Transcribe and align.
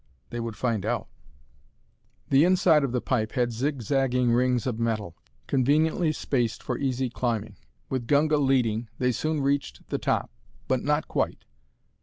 They 0.31 0.39
would 0.39 0.55
find 0.57 0.83
out. 0.83 1.07
The 2.31 2.43
inside 2.43 2.83
of 2.83 2.91
the 2.91 3.01
pipe 3.01 3.33
had 3.33 3.51
zigzagging 3.51 4.31
rings 4.31 4.65
of 4.65 4.79
metal, 4.79 5.15
conveniently 5.45 6.11
spaced 6.11 6.63
for 6.63 6.79
easy 6.79 7.07
climbing. 7.11 7.55
With 7.87 8.07
Gunga 8.07 8.37
leading, 8.37 8.89
they 8.97 9.11
soon 9.11 9.41
reached 9.43 9.87
the 9.89 9.99
top. 9.99 10.31
But 10.67 10.81
not 10.81 11.07
quite. 11.07 11.45